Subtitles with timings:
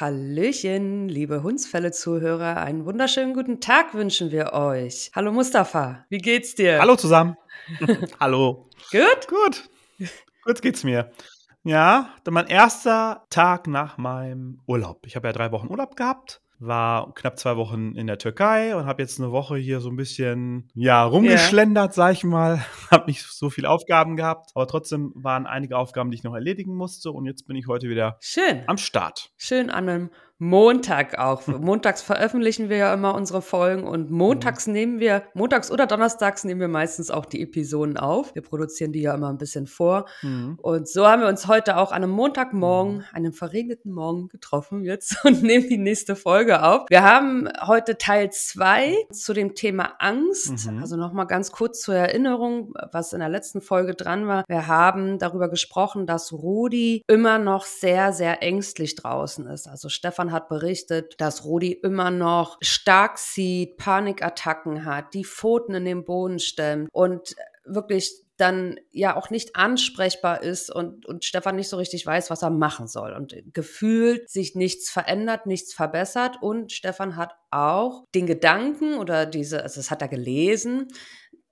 [0.00, 5.10] Hallöchen, liebe Hundsfälle-Zuhörer, einen wunderschönen guten Tag wünschen wir euch.
[5.12, 6.78] Hallo Mustafa, wie geht's dir?
[6.78, 7.36] Hallo zusammen.
[8.20, 8.70] Hallo.
[8.92, 9.26] Gut?
[9.26, 9.68] Gut.
[10.44, 11.10] Gut geht's mir.
[11.64, 15.04] Ja, mein erster Tag nach meinem Urlaub.
[15.04, 18.86] Ich habe ja drei Wochen Urlaub gehabt war knapp zwei Wochen in der Türkei und
[18.86, 21.94] habe jetzt eine Woche hier so ein bisschen, ja, rumgeschlendert, yeah.
[21.94, 22.64] sag ich mal.
[22.90, 26.74] habe nicht so viele Aufgaben gehabt, aber trotzdem waren einige Aufgaben, die ich noch erledigen
[26.74, 28.62] musste und jetzt bin ich heute wieder Schön.
[28.66, 29.30] am Start.
[29.36, 31.46] Schön an einem Montag auch.
[31.48, 34.72] Montags veröffentlichen wir ja immer unsere Folgen und montags mhm.
[34.72, 38.34] nehmen wir, montags oder donnerstags nehmen wir meistens auch die Episoden auf.
[38.36, 40.06] Wir produzieren die ja immer ein bisschen vor.
[40.22, 40.56] Mhm.
[40.62, 43.04] Und so haben wir uns heute auch an einem Montagmorgen, mhm.
[43.12, 46.86] einem verregneten Morgen getroffen jetzt und nehmen die nächste Folge auf.
[46.88, 50.70] Wir haben heute Teil zwei zu dem Thema Angst.
[50.70, 50.78] Mhm.
[50.80, 54.44] Also nochmal ganz kurz zur Erinnerung, was in der letzten Folge dran war.
[54.46, 59.66] Wir haben darüber gesprochen, dass Rudi immer noch sehr, sehr ängstlich draußen ist.
[59.66, 65.74] Also Stefan Stefan hat berichtet, dass Rudi immer noch stark sieht, Panikattacken hat, die Pfoten
[65.74, 71.56] in den Boden stemmt und wirklich dann ja auch nicht ansprechbar ist und, und Stefan
[71.56, 73.12] nicht so richtig weiß, was er machen soll.
[73.12, 76.36] Und gefühlt sich nichts verändert, nichts verbessert.
[76.40, 80.86] Und Stefan hat auch den Gedanken oder diese, also das hat er gelesen,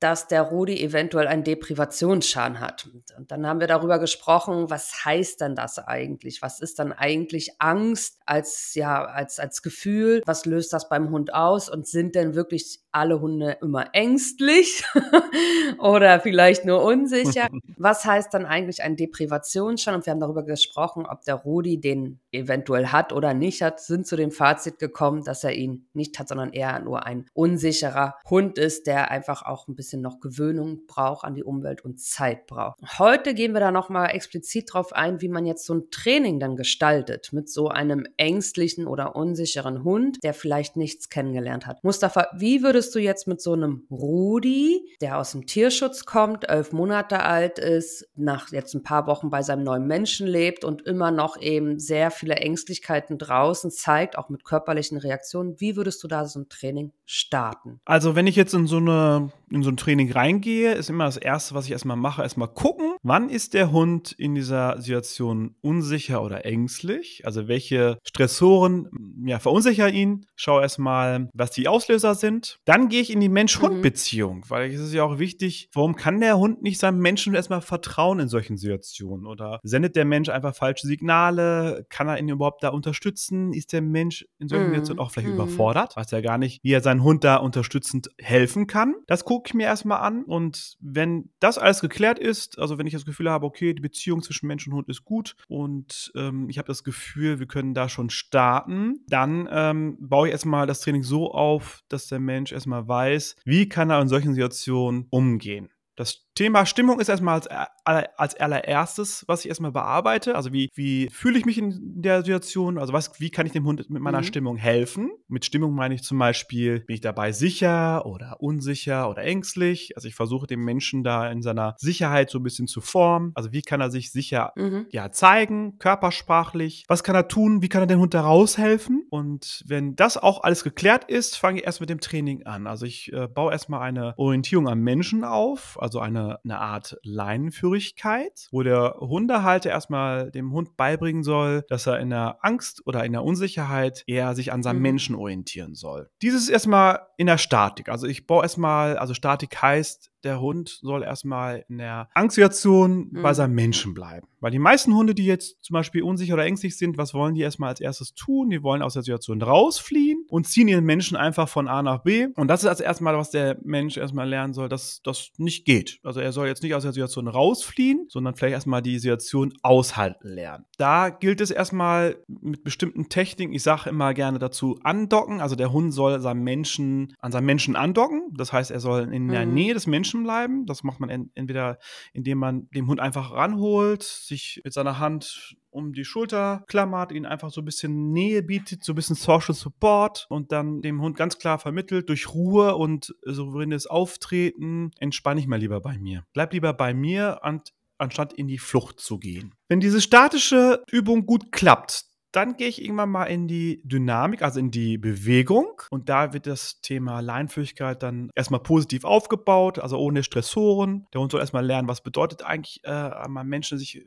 [0.01, 2.89] dass der Rudi eventuell einen Deprivationsschaden hat.
[3.17, 6.43] Und dann haben wir darüber gesprochen, was heißt denn das eigentlich?
[6.43, 10.23] Was ist dann eigentlich Angst als, ja, als, als Gefühl?
[10.27, 11.71] Was löst das beim Hund aus?
[11.71, 14.85] Und sind denn wirklich alle Hunde immer ängstlich
[15.79, 17.49] oder vielleicht nur unsicher?
[17.79, 19.99] Was heißt dann eigentlich ein Deprivationsschaden?
[20.01, 24.07] Und wir haben darüber gesprochen, ob der Rudi den eventuell hat oder nicht hat, sind
[24.07, 28.59] zu dem Fazit gekommen, dass er ihn nicht hat, sondern eher nur ein unsicherer Hund
[28.59, 32.47] ist, der einfach auch ein bisschen bisschen noch Gewöhnung braucht an die Umwelt und Zeit
[32.49, 32.81] braucht.
[32.99, 36.57] Heute gehen wir da nochmal explizit drauf ein, wie man jetzt so ein Training dann
[36.57, 41.85] gestaltet mit so einem ängstlichen oder unsicheren Hund, der vielleicht nichts kennengelernt hat.
[41.85, 46.73] Mustafa, wie würdest du jetzt mit so einem Rudi, der aus dem Tierschutz kommt, elf
[46.73, 51.13] Monate alt ist, nach jetzt ein paar Wochen bei seinem neuen Menschen lebt und immer
[51.13, 56.27] noch eben sehr viele Ängstlichkeiten draußen zeigt, auch mit körperlichen Reaktionen, wie würdest du da
[56.27, 57.81] so ein Training starten?
[57.85, 61.17] Also wenn ich jetzt in so eine in so ein Training reingehe, ist immer das
[61.17, 66.23] Erste, was ich erstmal mache, erstmal gucken, wann ist der Hund in dieser Situation unsicher
[66.23, 67.23] oder ängstlich?
[67.25, 68.89] Also welche Stressoren
[69.25, 70.27] ja, verunsichern ihn?
[70.35, 72.59] Schau erstmal, was die Auslöser sind.
[72.65, 74.51] Dann gehe ich in die Mensch-Hund-Beziehung, mhm.
[74.51, 78.19] weil es ist ja auch wichtig, warum kann der Hund nicht seinem Menschen erstmal vertrauen
[78.19, 79.27] in solchen Situationen?
[79.27, 81.87] Oder sendet der Mensch einfach falsche Signale?
[81.89, 83.53] Kann er ihn überhaupt da unterstützen?
[83.53, 84.71] Ist der Mensch in solchen mhm.
[84.71, 85.35] Situationen auch vielleicht mhm.
[85.35, 85.97] überfordert?
[85.97, 88.95] Weiß ja gar nicht, wie er seinen Hund da unterstützend helfen kann.
[89.07, 92.93] Das gucke ich mir erstmal an und wenn das alles geklärt ist, also wenn ich
[92.93, 96.59] das Gefühl habe, okay, die Beziehung zwischen Mensch und Hund ist gut und ähm, ich
[96.59, 101.03] habe das Gefühl, wir können da schon starten, dann ähm, baue ich erstmal das Training
[101.03, 105.71] so auf, dass der Mensch erstmal weiß, wie kann er in solchen Situationen umgehen.
[105.97, 107.41] Das Thema Stimmung ist erstmal
[107.85, 110.35] als, als allererstes, was ich erstmal bearbeite.
[110.35, 112.77] Also wie, wie fühle ich mich in der Situation?
[112.77, 114.25] Also was, wie kann ich dem Hund mit meiner mhm.
[114.25, 115.11] Stimmung helfen?
[115.29, 119.97] Mit Stimmung meine ich zum Beispiel, bin ich dabei sicher oder unsicher oder ängstlich?
[119.97, 123.33] Also ich versuche dem Menschen da in seiner Sicherheit so ein bisschen zu formen.
[123.35, 124.87] Also wie kann er sich sicher mhm.
[124.91, 126.85] ja, zeigen, körpersprachlich?
[126.87, 127.63] Was kann er tun?
[127.63, 129.07] Wie kann er dem Hund da raushelfen?
[129.09, 132.67] Und wenn das auch alles geklärt ist, fange ich erst mit dem Training an.
[132.67, 138.49] Also ich äh, baue erstmal eine Orientierung am Menschen auf, also eine eine, Art Leinenführigkeit,
[138.51, 143.13] wo der Hundehalter erstmal dem Hund beibringen soll, dass er in der Angst oder in
[143.13, 144.83] der Unsicherheit eher sich an seinem mhm.
[144.83, 146.11] Menschen orientieren soll.
[146.23, 147.89] Dieses ist erstmal in der Statik.
[147.89, 153.23] Also ich baue erstmal, also Statik heißt, der Hund soll erstmal in der Angstsituation mhm.
[153.23, 154.27] bei seinem Menschen bleiben.
[154.41, 157.41] Weil die meisten Hunde, die jetzt zum Beispiel unsicher oder ängstlich sind, was wollen die
[157.41, 158.51] erstmal als erstes tun?
[158.51, 162.29] Die wollen aus der Situation rausfliehen und ziehen ihren Menschen einfach von A nach B.
[162.37, 165.99] Und das ist als erstmal, was der Mensch erstmal lernen soll, dass das nicht geht.
[166.03, 170.29] Also er soll jetzt nicht aus der Situation rausfliehen, sondern vielleicht erstmal die Situation aushalten
[170.29, 170.65] lernen.
[170.77, 175.41] Da gilt es erstmal mit bestimmten Techniken, ich sage immer gerne dazu, andocken.
[175.41, 178.23] Also der Hund soll seinem Menschen, an seinem Menschen andocken.
[178.37, 179.55] Das heißt, er soll in der mhm.
[179.55, 180.67] Nähe des Menschen Menschen bleiben.
[180.67, 181.79] Das macht man entweder,
[182.13, 187.27] indem man den Hund einfach ranholt, sich mit seiner Hand um die Schulter klammert, ihn
[187.27, 191.17] einfach so ein bisschen Nähe bietet, so ein bisschen Social Support und dann dem Hund
[191.17, 196.25] ganz klar vermittelt, durch Ruhe und souveränes Auftreten, entspanne ich mal lieber bei mir.
[196.33, 199.55] Bleib lieber bei mir und anstatt in die Flucht zu gehen.
[199.69, 202.06] Wenn diese statische Übung gut klappt,
[202.37, 205.81] dann gehe ich irgendwann mal in die Dynamik, also in die Bewegung.
[205.91, 211.07] Und da wird das Thema Leinführigkeit dann erstmal positiv aufgebaut, also ohne Stressoren.
[211.15, 214.03] Der Hund soll erstmal lernen, was bedeutet eigentlich äh, am Menschen sich äh,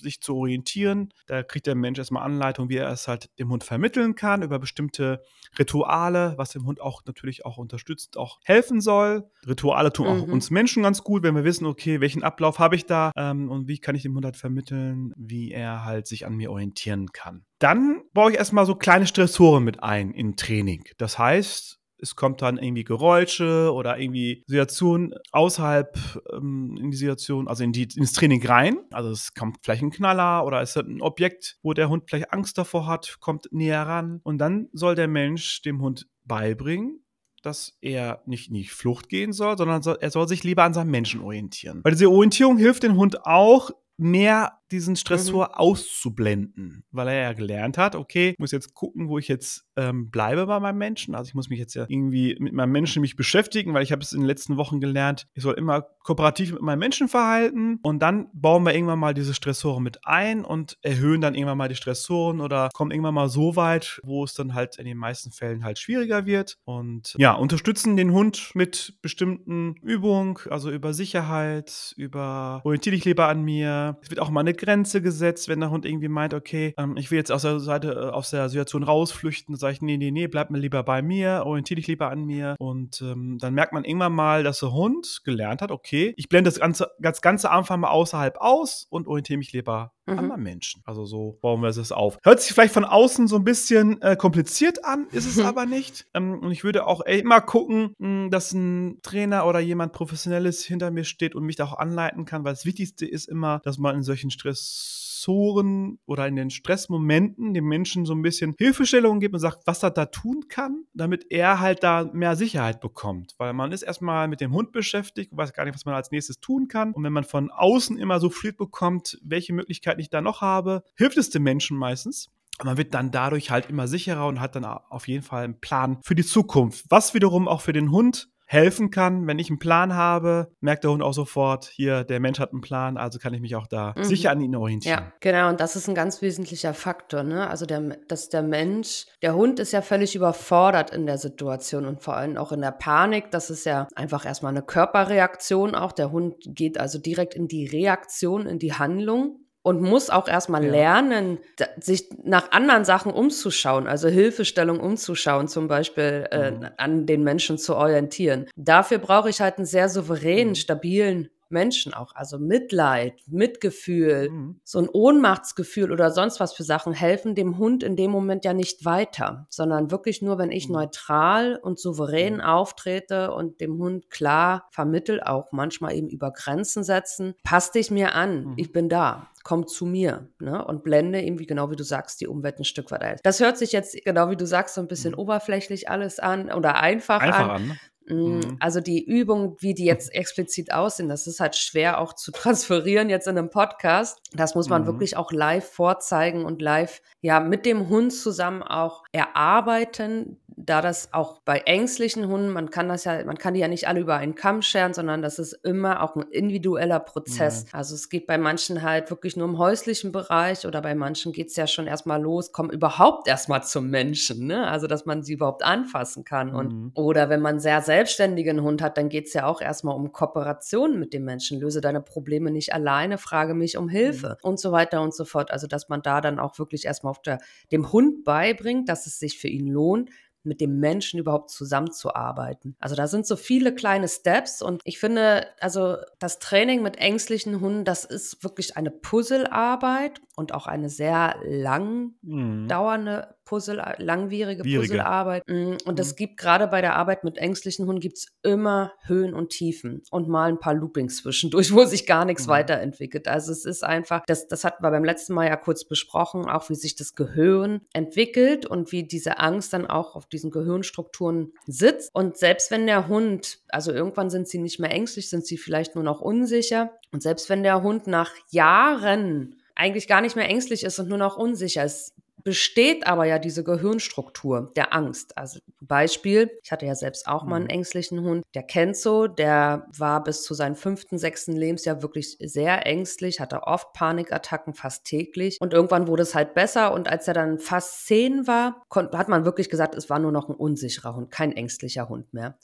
[0.00, 1.12] sich zu orientieren.
[1.26, 4.58] Da kriegt der Mensch erstmal Anleitung, wie er es halt dem Hund vermitteln kann, über
[4.58, 5.22] bestimmte
[5.58, 9.24] Rituale, was dem Hund auch natürlich auch unterstützt, auch helfen soll.
[9.46, 10.32] Rituale tun auch mhm.
[10.32, 13.68] uns Menschen ganz gut, wenn wir wissen, okay, welchen Ablauf habe ich da ähm, und
[13.68, 17.44] wie kann ich dem Hund halt vermitteln, wie er halt sich an mir orientieren kann.
[17.58, 20.84] Dann baue ich erstmal so kleine Stressoren mit ein in Training.
[20.98, 25.98] Das heißt, es kommt dann irgendwie Geräusche oder irgendwie Situationen außerhalb
[26.32, 28.78] ähm, in die Situation, also in die, ins Training rein.
[28.90, 32.32] Also es kommt vielleicht ein Knaller oder es ist ein Objekt, wo der Hund vielleicht
[32.32, 34.20] Angst davor hat, kommt näher ran.
[34.22, 37.04] Und dann soll der Mensch dem Hund beibringen,
[37.42, 40.74] dass er nicht in die Flucht gehen soll, sondern soll, er soll sich lieber an
[40.74, 41.80] seinem Menschen orientieren.
[41.84, 45.54] Weil diese Orientierung hilft dem Hund auch, mehr diesen Stressor mhm.
[45.54, 50.10] auszublenden, weil er ja gelernt hat, okay, ich muss jetzt gucken, wo ich jetzt ähm,
[50.10, 51.14] bleibe bei meinem Menschen.
[51.14, 54.02] Also ich muss mich jetzt ja irgendwie mit meinem Menschen mich beschäftigen, weil ich habe
[54.02, 58.00] es in den letzten Wochen gelernt, ich soll immer kooperativ mit meinem Menschen verhalten und
[58.00, 61.74] dann bauen wir irgendwann mal diese Stressoren mit ein und erhöhen dann irgendwann mal die
[61.74, 65.64] Stressoren oder kommen irgendwann mal so weit, wo es dann halt in den meisten Fällen
[65.64, 72.60] halt schwieriger wird und ja, unterstützen den Hund mit bestimmten Übungen, also über Sicherheit, über
[72.64, 73.98] orientiere dich lieber an mir.
[74.02, 77.10] Es wird auch mal eine Grenze gesetzt, wenn der Hund irgendwie meint, okay, ähm, ich
[77.10, 80.10] will jetzt aus der Seite, äh, aus der Situation rausflüchten, dann sage ich, nee, nee,
[80.10, 82.56] nee, bleib mir lieber bei mir, orientiere dich lieber an mir.
[82.58, 86.50] Und ähm, dann merkt man irgendwann mal, dass der Hund gelernt hat, okay, ich blende
[86.50, 90.18] das ganze, das ganze einfach mal außerhalb aus und orientiere mich lieber mhm.
[90.18, 90.82] an meinem Menschen.
[90.84, 92.18] Also so bauen wir es auf.
[92.22, 96.06] Hört sich vielleicht von außen so ein bisschen äh, kompliziert an, ist es aber nicht.
[96.14, 100.64] Ähm, und ich würde auch immer gucken, mh, hm, dass ein Trainer oder jemand Professionelles
[100.64, 103.78] hinter mir steht und mich da auch anleiten kann, weil das Wichtigste ist immer, dass
[103.78, 109.20] man in solchen Stress Stressoren oder in den Stressmomenten dem Menschen so ein bisschen Hilfestellungen
[109.20, 113.34] gibt und sagt, was er da tun kann, damit er halt da mehr Sicherheit bekommt.
[113.38, 116.10] Weil man ist erstmal mit dem Hund beschäftigt und weiß gar nicht, was man als
[116.10, 116.92] nächstes tun kann.
[116.92, 120.82] Und wenn man von außen immer so viel bekommt, welche Möglichkeiten ich da noch habe,
[120.96, 122.30] hilft es dem Menschen meistens.
[122.62, 125.98] Man wird dann dadurch halt immer sicherer und hat dann auf jeden Fall einen Plan
[126.02, 126.86] für die Zukunft.
[126.88, 129.26] Was wiederum auch für den Hund helfen kann.
[129.26, 132.60] Wenn ich einen Plan habe, merkt der Hund auch sofort, hier, der Mensch hat einen
[132.60, 134.04] Plan, also kann ich mich auch da mhm.
[134.04, 134.98] sicher an ihn orientieren.
[134.98, 135.48] Ja, genau.
[135.48, 137.50] Und das ist ein ganz wesentlicher Faktor, ne?
[137.50, 142.00] Also, der, dass der Mensch, der Hund ist ja völlig überfordert in der Situation und
[142.00, 143.30] vor allem auch in der Panik.
[143.32, 145.92] Das ist ja einfach erstmal eine Körperreaktion auch.
[145.92, 150.64] Der Hund geht also direkt in die Reaktion, in die Handlung und muss auch erstmal
[150.64, 150.70] ja.
[150.70, 151.38] lernen,
[151.80, 156.68] sich nach anderen Sachen umzuschauen, also Hilfestellung umzuschauen, zum Beispiel äh, mhm.
[156.76, 158.46] an den Menschen zu orientieren.
[158.54, 160.54] Dafür brauche ich halt einen sehr souveränen, mhm.
[160.54, 162.14] stabilen Menschen auch.
[162.14, 164.60] Also Mitleid, Mitgefühl, mhm.
[164.64, 168.52] so ein Ohnmachtsgefühl oder sonst was für Sachen helfen dem Hund in dem Moment ja
[168.52, 170.74] nicht weiter, sondern wirklich nur, wenn ich mhm.
[170.74, 172.40] neutral und souverän mhm.
[172.40, 178.14] auftrete und dem Hund klar vermittel, auch manchmal eben über Grenzen setzen, passt dich mir
[178.14, 178.54] an, mhm.
[178.56, 180.64] ich bin da komm zu mir ne?
[180.64, 183.16] und blende irgendwie, genau wie du sagst, die Umwelt ein Stück weit ein.
[183.22, 185.20] Das hört sich jetzt, genau wie du sagst, so ein bisschen mhm.
[185.20, 187.50] oberflächlich alles an oder einfach, einfach an.
[187.50, 187.76] an ne?
[188.08, 188.56] Mhm.
[188.60, 193.10] Also die Übung, wie die jetzt explizit aussehen, das ist halt schwer auch zu transferieren
[193.10, 194.18] jetzt in einem Podcast.
[194.32, 194.86] Das muss man mhm.
[194.86, 201.12] wirklich auch live vorzeigen und live ja mit dem Hund zusammen auch erarbeiten, da das
[201.12, 204.16] auch bei ängstlichen Hunden, man kann das ja, man kann die ja nicht alle über
[204.16, 207.64] einen Kamm scheren, sondern das ist immer auch ein individueller Prozess.
[207.64, 207.70] Mhm.
[207.72, 211.48] Also es geht bei manchen halt wirklich nur im häuslichen Bereich oder bei manchen geht
[211.48, 214.66] es ja schon erstmal los, kommen überhaupt erstmal zum Menschen, ne?
[214.66, 216.54] Also dass man sie überhaupt anfassen kann.
[216.54, 216.90] Und mhm.
[216.94, 220.98] oder wenn man sehr selbstständigen Hund hat, dann geht es ja auch erstmal um Kooperation
[220.98, 221.58] mit dem Menschen.
[221.58, 224.50] Löse deine Probleme nicht alleine, frage mich um Hilfe mhm.
[224.50, 225.50] und so weiter und so fort.
[225.50, 227.38] Also dass man da dann auch wirklich erstmal auf der,
[227.72, 230.10] dem Hund beibringt, dass es sich für ihn lohnt,
[230.42, 232.76] mit dem Menschen überhaupt zusammenzuarbeiten.
[232.80, 237.60] Also da sind so viele kleine Steps und ich finde, also das Training mit ängstlichen
[237.60, 242.68] Hunden, das ist wirklich eine Puzzlearbeit und auch eine sehr lang mhm.
[242.68, 244.88] dauernde Puzzle, langwierige Wierige.
[244.88, 245.44] Puzzlearbeit.
[245.46, 246.16] Mm, und es mhm.
[246.16, 250.28] gibt gerade bei der Arbeit mit ängstlichen Hunden gibt es immer Höhen und Tiefen und
[250.28, 252.50] mal ein paar Loopings zwischendurch, wo sich gar nichts mhm.
[252.50, 253.28] weiterentwickelt.
[253.28, 256.68] Also es ist einfach, das, das hatten wir beim letzten Mal ja kurz besprochen, auch
[256.68, 262.10] wie sich das Gehirn entwickelt und wie diese Angst dann auch auf diesen Gehirnstrukturen sitzt.
[262.12, 265.94] Und selbst wenn der Hund, also irgendwann sind sie nicht mehr ängstlich, sind sie vielleicht
[265.94, 266.90] nur noch unsicher.
[267.12, 271.18] Und selbst wenn der Hund nach Jahren eigentlich gar nicht mehr ängstlich ist und nur
[271.18, 275.36] noch unsicher ist, besteht aber ja diese Gehirnstruktur der Angst.
[275.36, 277.70] Also Beispiel, ich hatte ja selbst auch mal einen mhm.
[277.70, 282.86] ängstlichen Hund, der kennt so, der war bis zu seinem fünften, sechsten Lebensjahr wirklich sehr
[282.86, 285.56] ängstlich, hatte oft Panikattacken, fast täglich.
[285.60, 289.44] Und irgendwann wurde es halt besser und als er dann fast zehn war, hat man
[289.44, 292.56] wirklich gesagt, es war nur noch ein unsicherer Hund, kein ängstlicher Hund mehr.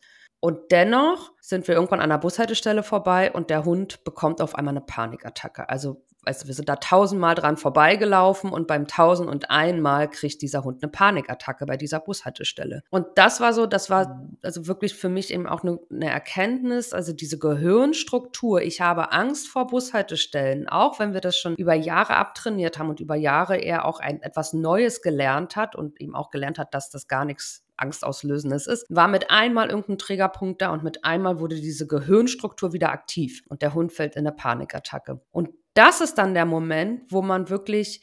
[0.45, 4.73] Und dennoch sind wir irgendwann an der Bushaltestelle vorbei und der Hund bekommt auf einmal
[4.73, 5.69] eine Panikattacke.
[5.69, 10.43] Also, weißt du, wir sind da tausendmal dran vorbeigelaufen und beim tausend und einmal kriegt
[10.43, 12.83] dieser Hund eine Panikattacke bei dieser Bushaltestelle.
[12.91, 16.93] Und das war so, das war also wirklich für mich eben auch eine, eine Erkenntnis,
[16.93, 18.63] also diese Gehirnstruktur.
[18.63, 22.99] Ich habe Angst vor Bushaltestellen, auch wenn wir das schon über Jahre abtrainiert haben und
[22.99, 26.91] über Jahre er auch ein, etwas Neues gelernt hat und ihm auch gelernt hat, dass
[26.91, 31.57] das gar nichts angstauslösendes ist, war mit einmal irgendein Triggerpunkt da und mit einmal wurde
[31.57, 35.21] diese Gehirnstruktur wieder aktiv und der Hund fällt in eine Panikattacke.
[35.31, 38.03] Und das ist dann der Moment, wo man wirklich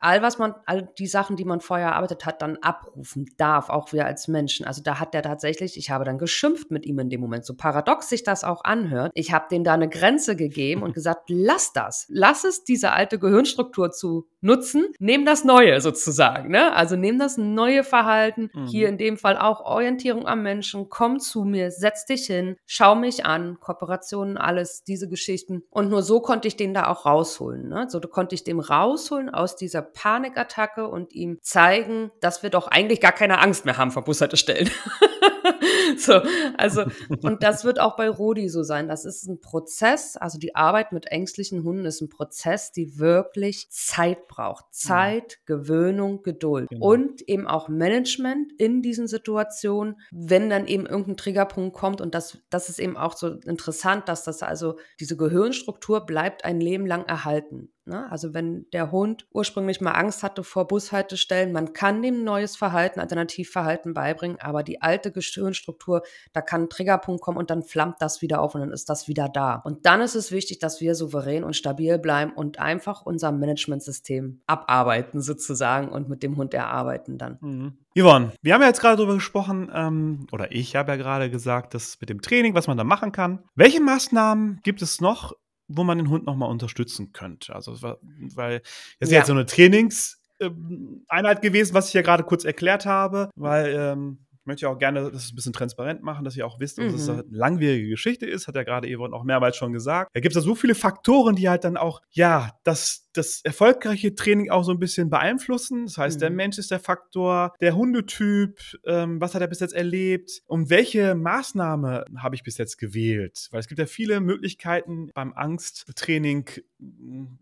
[0.00, 3.92] all was man, all die Sachen, die man vorher erarbeitet hat, dann abrufen darf, auch
[3.92, 4.66] wir als Menschen.
[4.66, 7.54] Also da hat der tatsächlich, ich habe dann geschimpft mit ihm in dem Moment, so
[7.54, 9.10] paradox sich das auch anhört.
[9.14, 13.18] Ich habe dem da eine Grenze gegeben und gesagt, lass das, lass es, diese alte
[13.18, 16.50] Gehirnstruktur zu nutzen, nehm das Neue sozusagen.
[16.50, 16.74] Ne?
[16.74, 18.66] Also nehm das neue Verhalten, mhm.
[18.66, 22.94] hier in dem Fall auch Orientierung am Menschen, komm zu mir, setz dich hin, schau
[22.94, 25.62] mich an, Kooperationen, alles, diese Geschichten.
[25.70, 27.68] Und nur so konnte ich den da auch rausholen.
[27.68, 27.86] Ne?
[27.88, 33.00] So konnte ich dem rausholen aus dieser Panikattacke und ihm zeigen, dass wir doch eigentlich
[33.00, 34.70] gar keine Angst mehr haben vor Bushaltestellen.
[35.98, 36.20] so,
[36.56, 36.84] also,
[37.22, 38.88] und das wird auch bei Rodi so sein.
[38.88, 43.70] Das ist ein Prozess, also die Arbeit mit ängstlichen Hunden ist ein Prozess, die wirklich
[43.70, 44.66] Zeit braucht.
[44.70, 45.56] Zeit, ja.
[45.56, 46.68] Gewöhnung, Geduld.
[46.70, 46.86] Genau.
[46.86, 52.00] Und eben auch Management in diesen Situationen, wenn dann eben irgendein Triggerpunkt kommt.
[52.00, 56.60] Und das, das ist eben auch so interessant, dass das also diese Gehirnstruktur bleibt ein
[56.60, 57.70] Leben lang erhalten.
[57.88, 58.10] Ne?
[58.10, 63.00] Also wenn der Hund ursprünglich mal Angst hatte vor Bushaltestellen, man kann dem neues Verhalten,
[63.00, 66.02] Alternativverhalten beibringen, aber die alte Gehirnstruktur,
[66.32, 69.08] da kann ein Triggerpunkt kommen und dann flammt das wieder auf und dann ist das
[69.08, 69.56] wieder da.
[69.56, 74.42] Und dann ist es wichtig, dass wir souverän und stabil bleiben und einfach unser Managementsystem
[74.46, 77.38] abarbeiten sozusagen und mit dem Hund erarbeiten dann.
[77.40, 77.78] Mhm.
[77.98, 81.74] Yvonne, wir haben ja jetzt gerade darüber gesprochen, ähm, oder ich habe ja gerade gesagt,
[81.74, 83.42] dass mit dem Training, was man da machen kann.
[83.54, 85.34] Welche Maßnahmen gibt es noch
[85.68, 87.54] wo man den Hund nochmal unterstützen könnte.
[87.54, 88.60] Also, weil
[88.98, 89.18] das ist ja.
[89.18, 94.66] jetzt so eine Trainingseinheit gewesen, was ich ja gerade kurz erklärt habe, weil ähm, möchte
[94.66, 96.98] ja auch gerne das ein bisschen transparent machen, dass ihr auch wisst, dass mhm.
[96.98, 100.10] es eine langwierige Geschichte ist, hat ja gerade Yvonne auch mehrmals schon gesagt.
[100.14, 104.14] Da gibt es ja so viele Faktoren, die halt dann auch, ja, das das erfolgreiche
[104.14, 105.86] Training auch so ein bisschen beeinflussen.
[105.86, 106.20] Das heißt, mhm.
[106.20, 110.70] der Mensch ist der Faktor, der Hundetyp, ähm, was hat er bis jetzt erlebt und
[110.70, 113.48] welche Maßnahme habe ich bis jetzt gewählt?
[113.50, 116.48] Weil es gibt ja viele Möglichkeiten beim Angsttraining,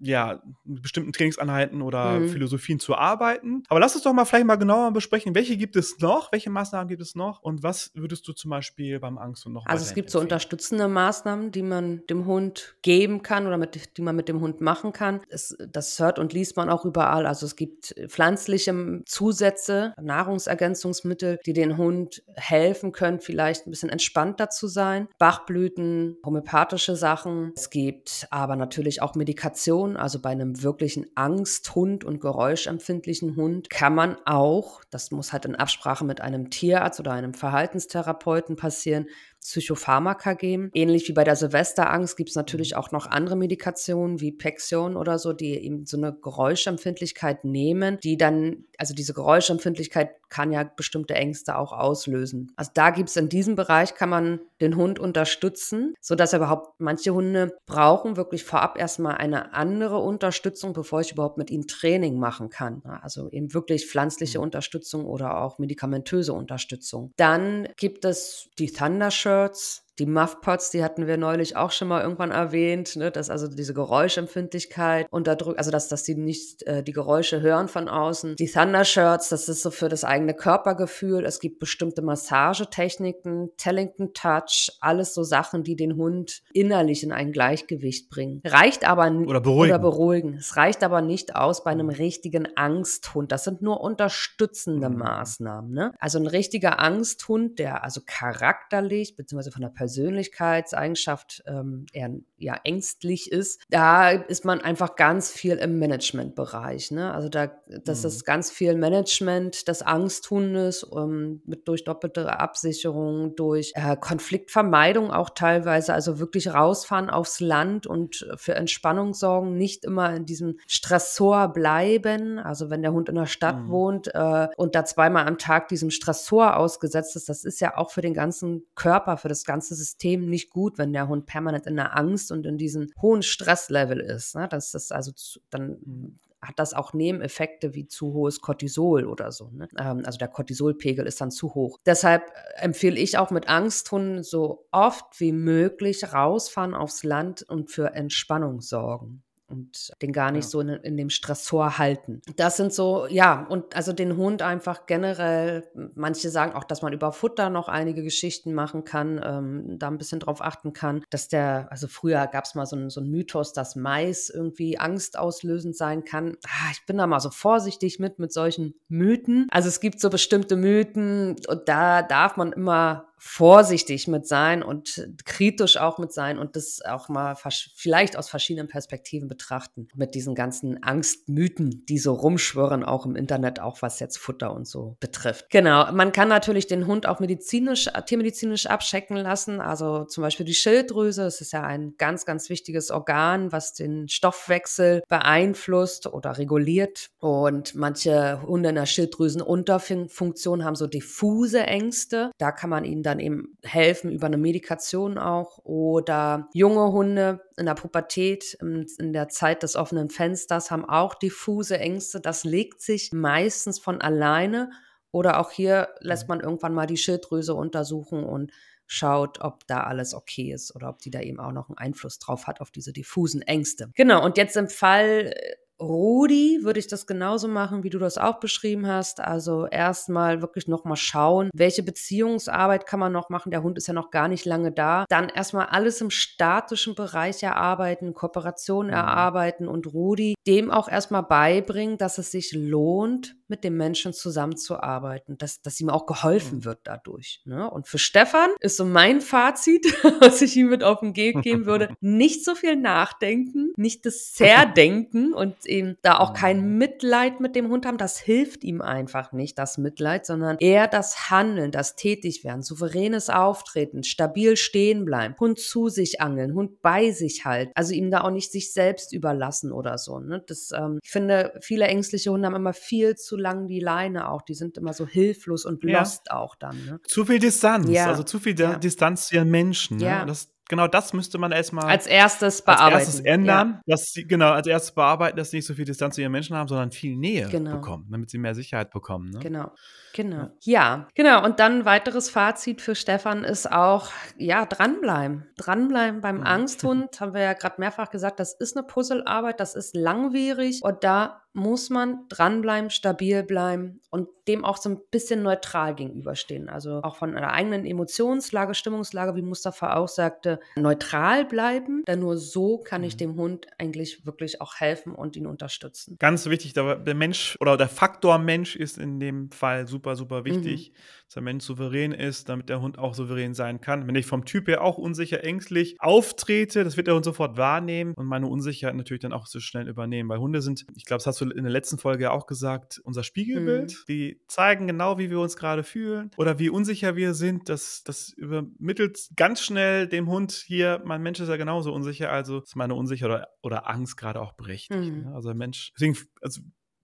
[0.01, 2.29] ja, mit bestimmten Trainingsanheiten oder mhm.
[2.31, 3.63] Philosophien zu arbeiten.
[3.69, 6.89] Aber lass uns doch mal vielleicht mal genauer besprechen, welche gibt es noch, welche Maßnahmen
[6.89, 9.95] gibt es noch und was würdest du zum Beispiel beim Angst und noch Also es
[9.95, 14.29] gibt so unterstützende Maßnahmen, die man dem Hund geben kann oder mit, die man mit
[14.29, 15.21] dem Hund machen kann.
[15.29, 17.27] Es das hört und liest man auch überall.
[17.27, 24.51] Also es gibt pflanzliche Zusätze, Nahrungsergänzungsmittel, die den Hund helfen können, vielleicht ein bisschen entspannter
[24.51, 25.09] zu sein.
[25.19, 27.53] Bachblüten, homöopathische Sachen.
[27.57, 29.97] Es gibt aber natürlich auch Medikation.
[29.97, 35.57] Also bei einem wirklichen Angsthund und geräuschempfindlichen Hund kann man auch, das muss halt in
[35.57, 36.51] Absprache mit einem
[36.87, 39.07] Tierarzt oder einem Verhaltenstherapeuten passieren,
[39.47, 40.71] Psychopharmaka geben.
[40.75, 42.79] Ähnlich wie bei der Silvesterangst gibt es natürlich mhm.
[42.79, 48.17] auch noch andere Medikationen wie Pexion oder so, die eben so eine Geräuschempfindlichkeit nehmen, die
[48.17, 52.53] dann, also diese Geräuschempfindlichkeit kann ja bestimmte Ängste auch auslösen.
[52.57, 56.81] Also da gibt es in diesem Bereich, kann man den Hund unterstützen, sodass er überhaupt,
[56.81, 62.19] manche Hunde brauchen wirklich vorab erstmal eine andere Unterstützung, bevor ich überhaupt mit ihnen Training
[62.19, 62.83] machen kann.
[63.03, 64.45] Also eben wirklich pflanzliche mhm.
[64.45, 67.13] Unterstützung oder auch medikamentöse Unterstützung.
[67.17, 72.03] Dann gibt es die Thunder words Die Muffpots, die hatten wir neulich auch schon mal
[72.03, 76.93] irgendwann erwähnt, ne, dass also diese Geräuschempfindlichkeit unterdrückt, also dass, dass die nicht äh, die
[76.93, 78.37] Geräusche hören von außen.
[78.37, 81.25] Die Thunder Shirts, das ist so für das eigene Körpergefühl.
[81.25, 87.33] Es gibt bestimmte Massagetechniken, Tellington Touch, alles so Sachen, die den Hund innerlich in ein
[87.33, 88.43] Gleichgewicht bringen.
[88.45, 89.73] Reicht aber oder beruhigen.
[89.73, 90.35] oder beruhigen.
[90.35, 93.33] Es reicht aber nicht aus bei einem richtigen Angsthund.
[93.33, 94.99] Das sind nur unterstützende mhm.
[94.99, 95.71] Maßnahmen.
[95.73, 95.93] Ne?
[95.99, 103.33] Also ein richtiger Angsthund, der also charakterlich beziehungsweise von der Persönlichkeitseigenschaft ähm, eher ja, ängstlich
[103.33, 106.91] ist, da ist man einfach ganz viel im Managementbereich.
[106.91, 107.13] Ne?
[107.15, 107.51] Also da,
[107.85, 108.09] das mhm.
[108.09, 115.31] ist ganz viel Management des Angsthundes ähm, mit durch doppelte Absicherung, durch äh, Konfliktvermeidung auch
[115.31, 121.53] teilweise, also wirklich rausfahren aufs Land und für Entspannung sorgen, nicht immer in diesem Stressor
[121.53, 122.39] bleiben.
[122.39, 123.69] Also wenn der Hund in der Stadt mhm.
[123.69, 127.91] wohnt äh, und da zweimal am Tag diesem Stressor ausgesetzt ist, das ist ja auch
[127.91, 131.77] für den ganzen Körper, für das ganze System nicht gut, wenn der Hund permanent in
[131.77, 134.35] der Angst und in diesem hohen Stresslevel ist.
[134.35, 134.49] Ne?
[134.49, 136.17] Das ist also zu, dann mhm.
[136.41, 139.51] hat das auch Nebeneffekte wie zu hohes Cortisol oder so.
[139.53, 139.69] Ne?
[139.79, 141.79] Ähm, also der Cortisolpegel ist dann zu hoch.
[141.87, 147.71] Deshalb äh, empfehle ich auch mit Angsthunden so oft wie möglich rausfahren aufs Land und
[147.71, 150.51] für Entspannung sorgen und den gar nicht ja.
[150.51, 152.21] so in, in, dem Stressor halten.
[152.37, 156.93] Das sind so, ja, und also den Hund einfach generell, manche sagen auch, dass man
[156.93, 161.29] über Futter noch einige Geschichten machen kann, ähm, da ein bisschen drauf achten kann, dass
[161.29, 166.05] der, also früher gab es mal so, so einen Mythos, dass Mais irgendwie angstauslösend sein
[166.05, 166.37] kann.
[166.45, 169.47] Ah, ich bin da mal so vorsichtig mit, mit solchen Mythen.
[169.51, 175.09] Also es gibt so bestimmte Mythen und da darf man immer vorsichtig mit sein und
[175.25, 177.35] kritisch auch mit sein und das auch mal
[177.75, 179.89] vielleicht aus verschiedenen Perspektiven betrachten.
[179.95, 184.67] Mit diesen ganzen Angstmythen, die so rumschwirren, auch im Internet, auch was jetzt Futter und
[184.69, 185.51] so betrifft.
[185.51, 185.91] Genau.
[185.93, 189.61] Man kann natürlich den Hund auch medizinisch, tiermedizinisch abchecken lassen.
[189.61, 191.25] Also zum Beispiel die Schilddrüse.
[191.25, 197.09] Es ist ja ein ganz, ganz wichtiges Organ, was den Stoffwechsel beeinflusst oder reguliert.
[197.19, 202.31] Und manche Hunde in der Schilddrüsenunterfunktion haben so diffuse Ängste.
[202.39, 207.67] Da kann man ihnen dann eben helfen über eine Medikation auch oder junge Hunde in
[207.67, 212.21] der Pubertät, in, der Zeit des offenen Fensters haben auch diffuse Ängste.
[212.21, 214.71] Das legt sich meistens von alleine
[215.11, 216.29] oder auch hier lässt mhm.
[216.29, 218.53] man irgendwann mal die Schilddrüse untersuchen und
[218.87, 222.19] schaut, ob da alles okay ist oder ob die da eben auch noch einen Einfluss
[222.19, 223.91] drauf hat auf diese diffusen Ängste.
[223.95, 228.17] Genau, und jetzt im Fall äh, Rudi würde ich das genauso machen, wie du das
[228.17, 229.21] auch beschrieben hast.
[229.21, 233.51] Also erstmal wirklich nochmal schauen, welche Beziehungsarbeit kann man noch machen.
[233.51, 235.05] Der Hund ist ja noch gar nicht lange da.
[235.09, 238.93] Dann erstmal alles im statischen Bereich erarbeiten, Kooperation mhm.
[238.93, 245.39] erarbeiten und Rudi dem auch erstmal beibringen, dass es sich lohnt, mit dem Menschen zusammenzuarbeiten,
[245.39, 246.65] dass, dass ihm auch geholfen mhm.
[246.65, 247.41] wird dadurch.
[247.45, 247.71] Ne?
[247.71, 249.87] Und für Stefan ist so mein Fazit,
[250.21, 254.33] was ich ihm mit auf den Weg geben würde, nicht so viel nachdenken, nicht das
[254.35, 256.79] Zerdenken und eben da auch kein mhm.
[256.79, 257.99] Mitleid mit dem Hund haben.
[257.99, 264.03] Das hilft ihm einfach nicht, das Mitleid, sondern eher das Handeln, das Tätigwerden, souveränes Auftreten,
[264.03, 267.73] stabil stehen bleiben, Hund zu sich angeln, Hund bei sich halten.
[267.75, 270.19] Also ihm da auch nicht sich selbst überlassen oder so.
[270.19, 270.43] Ne?
[270.47, 274.43] Das, ähm, ich finde, viele ängstliche Hunde haben immer viel zu lang die Leine auch.
[274.43, 276.37] Die sind immer so hilflos und lost ja.
[276.37, 276.77] auch dann.
[276.85, 277.01] Ne?
[277.07, 278.07] Zu viel Distanz, ja.
[278.07, 278.77] also zu viel ja.
[278.77, 279.99] Distanz zu ihren Menschen.
[279.99, 280.25] Ne?
[280.27, 282.95] Das, genau das müsste man erstmal als erstes bearbeiten.
[282.95, 286.15] Als erstes ändern, dass sie, genau, als erstes bearbeiten, dass sie nicht so viel Distanz
[286.17, 287.73] zu ihren Menschen haben, sondern viel Nähe genau.
[287.73, 289.31] bekommen, damit sie mehr Sicherheit bekommen.
[289.31, 289.39] Ne?
[289.41, 289.73] Genau.
[290.15, 290.49] Genau.
[290.63, 291.45] Ja, genau.
[291.45, 295.47] Und dann ein weiteres Fazit für Stefan ist auch, ja, dranbleiben.
[295.59, 296.47] Dranbleiben beim mhm.
[296.47, 301.05] Angsthund, haben wir ja gerade mehrfach gesagt, das ist eine Puzzlearbeit, das ist langwierig und
[301.05, 306.69] da muss man dranbleiben, stabil bleiben und dem auch so ein bisschen neutral gegenüberstehen.
[306.69, 312.37] Also auch von einer eigenen Emotionslage, Stimmungslage, wie Mustafa auch sagte, neutral bleiben, denn nur
[312.39, 313.19] so kann ich mhm.
[313.19, 316.17] dem Hund eigentlich wirklich auch helfen und ihn unterstützen.
[316.21, 320.45] Ganz wichtig, der Mensch oder der Faktor Mensch ist in dem Fall super super, super
[320.45, 320.95] wichtig, mhm.
[321.25, 324.07] dass der Mensch souverän ist, damit der Hund auch souverän sein kann.
[324.07, 328.13] Wenn ich vom Typ her auch unsicher, ängstlich auftrete, das wird der Hund sofort wahrnehmen
[328.15, 330.29] und meine Unsicherheit natürlich dann auch so schnell übernehmen.
[330.29, 333.23] Weil Hunde sind, ich glaube, das hast du in der letzten Folge auch gesagt, unser
[333.23, 333.93] Spiegelbild.
[333.93, 334.05] Mhm.
[334.09, 337.69] Die zeigen genau, wie wir uns gerade fühlen oder wie unsicher wir sind.
[337.69, 342.61] Das, das übermittelt ganz schnell dem Hund hier, mein Mensch ist ja genauso unsicher, also
[342.61, 345.13] ist meine Unsicherheit oder, oder Angst gerade auch berechtigt.
[345.13, 345.25] Mhm.
[345.25, 345.33] Ne?
[345.35, 346.61] Also Mensch, deswegen, also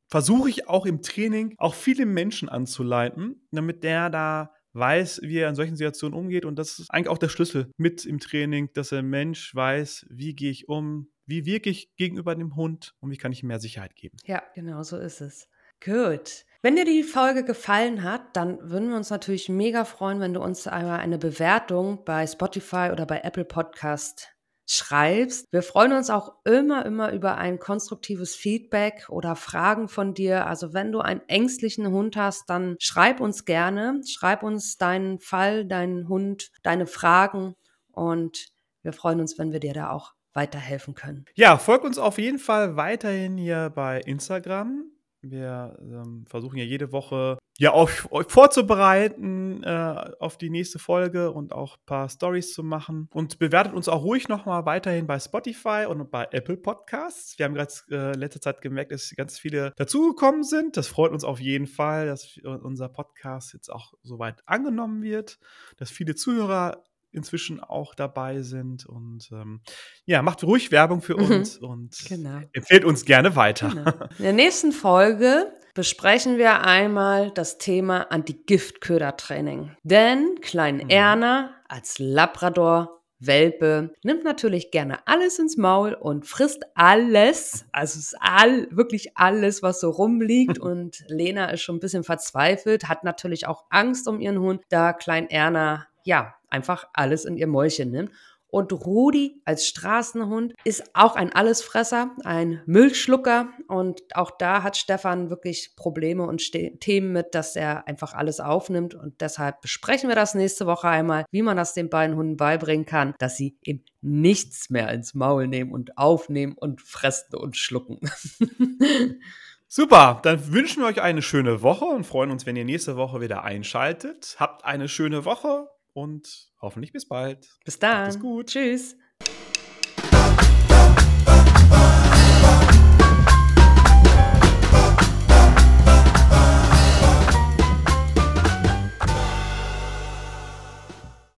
[0.08, 5.48] versuche ich auch im Training auch viele Menschen anzuleiten, damit der da weiß, wie er
[5.48, 6.44] in solchen Situationen umgeht.
[6.44, 10.34] Und das ist eigentlich auch der Schlüssel mit im Training, dass der Mensch weiß, wie
[10.34, 13.60] gehe ich um, wie wirke ich gegenüber dem Hund und wie kann ich ihm mehr
[13.60, 14.16] Sicherheit geben.
[14.24, 15.48] Ja, genau so ist es.
[15.84, 16.44] Gut.
[16.62, 20.40] Wenn dir die Folge gefallen hat, dann würden wir uns natürlich mega freuen, wenn du
[20.40, 24.28] uns einmal eine Bewertung bei Spotify oder bei Apple Podcast
[24.66, 25.52] schreibst.
[25.52, 30.46] Wir freuen uns auch immer, immer über ein konstruktives Feedback oder Fragen von dir.
[30.46, 34.00] Also wenn du einen ängstlichen Hund hast, dann schreib uns gerne.
[34.06, 37.56] Schreib uns deinen Fall, deinen Hund, deine Fragen
[37.90, 41.24] und wir freuen uns, wenn wir dir da auch weiterhelfen können.
[41.34, 44.92] Ja, folg uns auf jeden Fall weiterhin hier bei Instagram.
[45.24, 51.30] Wir ähm, versuchen ja jede Woche ja euch, euch vorzubereiten äh, auf die nächste Folge
[51.30, 53.08] und auch ein paar Stories zu machen.
[53.12, 57.38] Und bewertet uns auch ruhig nochmal weiterhin bei Spotify und bei Apple Podcasts.
[57.38, 60.76] Wir haben gerade äh, letzte Zeit gemerkt, dass ganz viele dazugekommen sind.
[60.76, 65.38] Das freut uns auf jeden Fall, dass unser Podcast jetzt auch soweit angenommen wird,
[65.76, 66.82] dass viele Zuhörer
[67.12, 68.86] inzwischen auch dabei sind.
[68.86, 69.60] Und ähm,
[70.04, 71.30] ja, macht ruhig Werbung für mhm.
[71.30, 71.68] uns mhm.
[71.68, 72.40] und genau.
[72.52, 73.68] empfehlt uns gerne weiter.
[73.68, 73.90] Genau.
[74.18, 79.76] In der nächsten Folge besprechen wir einmal das Thema Anti-Giftköder-Training.
[79.82, 80.88] Denn Klein mhm.
[80.88, 88.16] Erna als Labrador Welpe nimmt natürlich gerne alles ins Maul und frisst alles, also ist
[88.20, 90.58] all, wirklich alles, was so rumliegt.
[90.58, 94.92] und Lena ist schon ein bisschen verzweifelt, hat natürlich auch Angst um ihren Hund, da
[94.92, 98.10] Klein Erna ja einfach alles in ihr Mäulchen nimmt.
[98.52, 103.48] Und Rudi als Straßenhund ist auch ein Allesfresser, ein Müllschlucker.
[103.66, 108.40] Und auch da hat Stefan wirklich Probleme und Ste Themen mit, dass er einfach alles
[108.40, 108.94] aufnimmt.
[108.94, 112.84] Und deshalb besprechen wir das nächste Woche einmal, wie man das den beiden Hunden beibringen
[112.84, 118.00] kann, dass sie eben nichts mehr ins Maul nehmen und aufnehmen und fressen und schlucken.
[119.66, 123.22] Super, dann wünschen wir euch eine schöne Woche und freuen uns, wenn ihr nächste Woche
[123.22, 124.36] wieder einschaltet.
[124.38, 127.48] Habt eine schöne Woche und hoffentlich bis bald.
[127.64, 128.06] Bis dann.
[128.08, 128.46] Macht gut.
[128.48, 128.96] Tschüss.